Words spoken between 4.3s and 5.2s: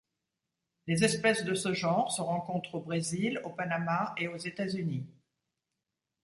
États-Unis.